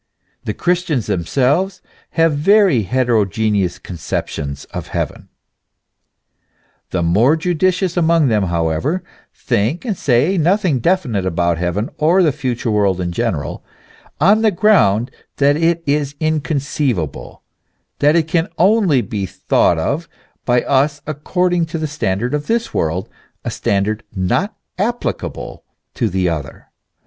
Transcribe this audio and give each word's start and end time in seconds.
The 0.45 0.55
Christians 0.55 1.05
themselves 1.05 1.79
have 2.17 2.33
very 2.33 2.81
heterogeneous 2.81 3.77
conceptions 3.77 4.65
of 4.73 4.87
heaven.* 4.87 5.29
The 6.89 7.03
more 7.03 7.35
judicious 7.35 7.95
among 7.95 8.27
them, 8.27 8.45
however, 8.45 9.03
think 9.31 9.85
and 9.85 9.95
say 9.95 10.39
nothing 10.39 10.79
definite 10.79 11.23
about 11.27 11.59
heaven 11.59 11.91
or 11.99 12.23
the 12.23 12.31
future 12.31 12.71
world 12.71 12.99
in 12.99 13.11
general, 13.11 13.63
on 14.19 14.41
the 14.41 14.49
ground 14.49 15.11
that 15.35 15.55
it 15.55 15.83
is 15.85 16.15
inconceivable, 16.19 17.43
that 17.99 18.15
it 18.15 18.27
can 18.27 18.47
only 18.57 19.01
be 19.01 19.27
thought 19.27 19.77
of 19.77 20.09
by 20.45 20.63
us 20.63 21.03
according 21.05 21.67
to 21.67 21.77
the 21.77 21.85
standard 21.85 22.33
of 22.33 22.47
this 22.47 22.73
world, 22.73 23.07
a 23.45 23.51
standard 23.51 24.03
not 24.15 24.57
applicable 24.79 25.63
to 25.93 26.09
the 26.09 26.27
other. 26.27 26.69